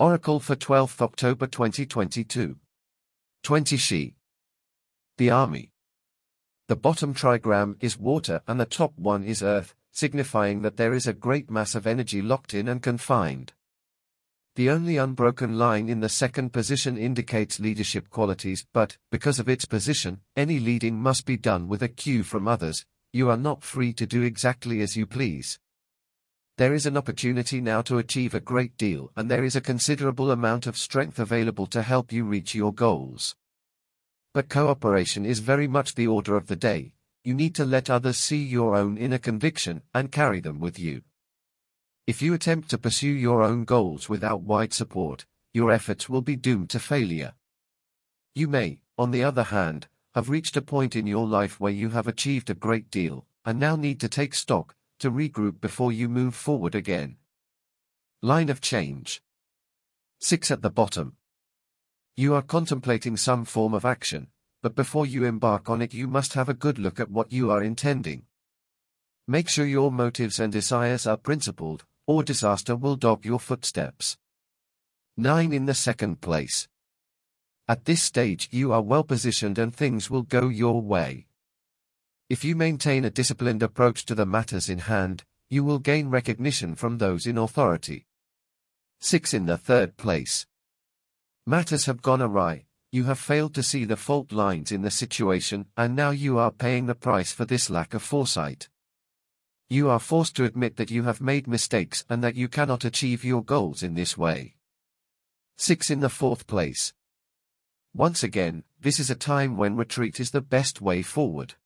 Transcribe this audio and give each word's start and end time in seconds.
Oracle 0.00 0.40
for 0.40 0.56
12th 0.56 1.00
October 1.00 1.46
2022. 1.46 2.56
20 3.44 3.76
She. 3.76 4.16
The 5.18 5.30
Army. 5.30 5.70
The 6.66 6.74
bottom 6.74 7.14
trigram 7.14 7.76
is 7.78 7.96
water 7.96 8.40
and 8.48 8.58
the 8.58 8.64
top 8.64 8.98
one 8.98 9.22
is 9.22 9.40
earth, 9.40 9.72
signifying 9.92 10.62
that 10.62 10.76
there 10.76 10.94
is 10.94 11.06
a 11.06 11.12
great 11.12 11.48
mass 11.48 11.76
of 11.76 11.86
energy 11.86 12.20
locked 12.20 12.54
in 12.54 12.66
and 12.66 12.82
confined. 12.82 13.52
The 14.56 14.68
only 14.68 14.96
unbroken 14.96 15.58
line 15.58 15.88
in 15.88 16.00
the 16.00 16.08
second 16.08 16.52
position 16.52 16.98
indicates 16.98 17.60
leadership 17.60 18.10
qualities, 18.10 18.66
but, 18.72 18.96
because 19.12 19.38
of 19.38 19.48
its 19.48 19.64
position, 19.64 20.22
any 20.34 20.58
leading 20.58 20.96
must 20.96 21.24
be 21.24 21.36
done 21.36 21.68
with 21.68 21.84
a 21.84 21.88
cue 21.88 22.24
from 22.24 22.48
others, 22.48 22.84
you 23.12 23.30
are 23.30 23.36
not 23.36 23.62
free 23.62 23.92
to 23.92 24.06
do 24.06 24.22
exactly 24.22 24.80
as 24.80 24.96
you 24.96 25.06
please. 25.06 25.60
There 26.56 26.72
is 26.72 26.86
an 26.86 26.96
opportunity 26.96 27.60
now 27.60 27.82
to 27.82 27.98
achieve 27.98 28.32
a 28.32 28.38
great 28.40 28.76
deal 28.76 29.10
and 29.16 29.28
there 29.28 29.42
is 29.42 29.56
a 29.56 29.60
considerable 29.60 30.30
amount 30.30 30.68
of 30.68 30.76
strength 30.76 31.18
available 31.18 31.66
to 31.66 31.82
help 31.82 32.12
you 32.12 32.24
reach 32.24 32.54
your 32.54 32.72
goals. 32.72 33.34
But 34.32 34.48
cooperation 34.48 35.26
is 35.26 35.40
very 35.40 35.66
much 35.66 35.96
the 35.96 36.06
order 36.06 36.36
of 36.36 36.46
the 36.46 36.54
day, 36.54 36.94
you 37.24 37.34
need 37.34 37.56
to 37.56 37.64
let 37.64 37.90
others 37.90 38.18
see 38.18 38.40
your 38.40 38.76
own 38.76 38.96
inner 38.98 39.18
conviction 39.18 39.82
and 39.92 40.12
carry 40.12 40.40
them 40.40 40.60
with 40.60 40.78
you. 40.78 41.02
If 42.06 42.22
you 42.22 42.34
attempt 42.34 42.70
to 42.70 42.78
pursue 42.78 43.08
your 43.08 43.42
own 43.42 43.64
goals 43.64 44.08
without 44.08 44.42
wide 44.42 44.72
support, 44.72 45.26
your 45.52 45.72
efforts 45.72 46.08
will 46.08 46.22
be 46.22 46.36
doomed 46.36 46.70
to 46.70 46.78
failure. 46.78 47.32
You 48.34 48.46
may, 48.46 48.78
on 48.96 49.10
the 49.10 49.24
other 49.24 49.44
hand, 49.44 49.88
have 50.14 50.28
reached 50.28 50.56
a 50.56 50.62
point 50.62 50.94
in 50.94 51.06
your 51.08 51.26
life 51.26 51.58
where 51.58 51.72
you 51.72 51.88
have 51.88 52.06
achieved 52.06 52.48
a 52.48 52.54
great 52.54 52.90
deal, 52.90 53.26
and 53.44 53.58
now 53.58 53.74
need 53.74 54.00
to 54.00 54.08
take 54.08 54.34
stock, 54.34 54.76
to 54.98 55.10
regroup 55.10 55.60
before 55.60 55.92
you 55.92 56.08
move 56.08 56.34
forward 56.34 56.74
again. 56.74 57.16
Line 58.22 58.48
of 58.48 58.60
change. 58.60 59.22
6 60.20 60.50
at 60.50 60.62
the 60.62 60.70
bottom. 60.70 61.16
You 62.16 62.34
are 62.34 62.42
contemplating 62.42 63.16
some 63.16 63.44
form 63.44 63.74
of 63.74 63.84
action, 63.84 64.28
but 64.62 64.74
before 64.74 65.04
you 65.04 65.24
embark 65.24 65.68
on 65.68 65.82
it 65.82 65.92
you 65.92 66.06
must 66.06 66.34
have 66.34 66.48
a 66.48 66.54
good 66.54 66.78
look 66.78 66.98
at 66.98 67.10
what 67.10 67.32
you 67.32 67.50
are 67.50 67.62
intending. 67.62 68.22
Make 69.26 69.48
sure 69.48 69.66
your 69.66 69.90
motives 69.90 70.38
and 70.38 70.52
desires 70.52 71.06
are 71.06 71.16
principled, 71.16 71.84
or 72.06 72.22
disaster 72.22 72.76
will 72.76 72.96
dog 72.96 73.24
your 73.24 73.40
footsteps. 73.40 74.16
9 75.16 75.52
in 75.52 75.66
the 75.66 75.74
second 75.74 76.20
place. 76.20 76.68
At 77.66 77.84
this 77.84 78.02
stage 78.02 78.48
you 78.50 78.72
are 78.72 78.82
well 78.82 79.04
positioned 79.04 79.58
and 79.58 79.74
things 79.74 80.10
will 80.10 80.22
go 80.22 80.48
your 80.48 80.82
way. 80.82 81.26
If 82.30 82.42
you 82.42 82.56
maintain 82.56 83.04
a 83.04 83.10
disciplined 83.10 83.62
approach 83.62 84.06
to 84.06 84.14
the 84.14 84.24
matters 84.24 84.70
in 84.70 84.78
hand, 84.78 85.24
you 85.50 85.62
will 85.62 85.78
gain 85.78 86.08
recognition 86.08 86.74
from 86.74 86.96
those 86.96 87.26
in 87.26 87.36
authority. 87.36 88.06
6. 89.00 89.34
In 89.34 89.44
the 89.44 89.58
third 89.58 89.98
place. 89.98 90.46
Matters 91.46 91.84
have 91.84 92.00
gone 92.00 92.22
awry, 92.22 92.64
you 92.90 93.04
have 93.04 93.18
failed 93.18 93.54
to 93.56 93.62
see 93.62 93.84
the 93.84 93.98
fault 93.98 94.32
lines 94.32 94.72
in 94.72 94.80
the 94.80 94.90
situation 94.90 95.66
and 95.76 95.94
now 95.94 96.10
you 96.10 96.38
are 96.38 96.50
paying 96.50 96.86
the 96.86 96.94
price 96.94 97.30
for 97.30 97.44
this 97.44 97.68
lack 97.68 97.92
of 97.92 98.02
foresight. 98.02 98.70
You 99.68 99.90
are 99.90 99.98
forced 99.98 100.34
to 100.36 100.44
admit 100.44 100.76
that 100.76 100.90
you 100.90 101.02
have 101.02 101.20
made 101.20 101.46
mistakes 101.46 102.06
and 102.08 102.24
that 102.24 102.36
you 102.36 102.48
cannot 102.48 102.86
achieve 102.86 103.22
your 103.22 103.44
goals 103.44 103.82
in 103.82 103.94
this 103.94 104.16
way. 104.16 104.54
6. 105.58 105.90
In 105.90 106.00
the 106.00 106.08
fourth 106.08 106.46
place. 106.46 106.94
Once 107.92 108.22
again, 108.22 108.64
this 108.80 108.98
is 108.98 109.10
a 109.10 109.14
time 109.14 109.58
when 109.58 109.76
retreat 109.76 110.18
is 110.18 110.30
the 110.30 110.40
best 110.40 110.80
way 110.80 111.02
forward. 111.02 111.56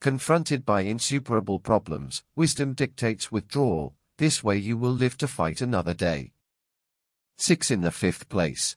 Confronted 0.00 0.64
by 0.64 0.82
insuperable 0.82 1.58
problems, 1.58 2.22
wisdom 2.36 2.72
dictates 2.72 3.32
withdrawal, 3.32 3.96
this 4.16 4.44
way 4.44 4.56
you 4.56 4.76
will 4.76 4.92
live 4.92 5.18
to 5.18 5.26
fight 5.26 5.60
another 5.60 5.92
day. 5.92 6.30
6 7.38 7.72
in 7.72 7.80
the 7.80 7.90
fifth 7.90 8.28
place. 8.28 8.76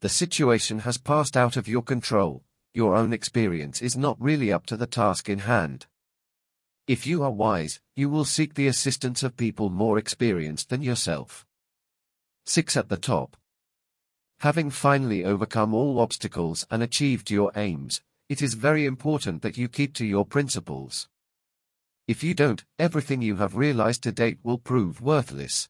The 0.00 0.08
situation 0.08 0.80
has 0.80 0.96
passed 0.96 1.36
out 1.36 1.56
of 1.56 1.66
your 1.66 1.82
control, 1.82 2.44
your 2.72 2.94
own 2.94 3.12
experience 3.12 3.82
is 3.82 3.96
not 3.96 4.16
really 4.20 4.52
up 4.52 4.64
to 4.66 4.76
the 4.76 4.86
task 4.86 5.28
in 5.28 5.40
hand. 5.40 5.86
If 6.86 7.04
you 7.04 7.24
are 7.24 7.30
wise, 7.30 7.80
you 7.96 8.08
will 8.08 8.24
seek 8.24 8.54
the 8.54 8.68
assistance 8.68 9.24
of 9.24 9.36
people 9.36 9.70
more 9.70 9.98
experienced 9.98 10.70
than 10.70 10.82
yourself. 10.82 11.44
6 12.46 12.76
at 12.76 12.88
the 12.88 12.96
top. 12.96 13.36
Having 14.38 14.70
finally 14.70 15.24
overcome 15.24 15.74
all 15.74 15.98
obstacles 15.98 16.64
and 16.70 16.80
achieved 16.80 17.30
your 17.30 17.50
aims, 17.56 18.02
it 18.32 18.40
is 18.40 18.54
very 18.68 18.86
important 18.86 19.42
that 19.42 19.58
you 19.58 19.68
keep 19.68 19.92
to 19.92 20.06
your 20.06 20.24
principles. 20.24 20.94
If 22.12 22.24
you 22.24 22.32
don't, 22.42 22.64
everything 22.86 23.20
you 23.20 23.36
have 23.36 23.62
realized 23.64 24.02
to 24.04 24.12
date 24.22 24.38
will 24.42 24.56
prove 24.70 25.02
worthless. 25.02 25.56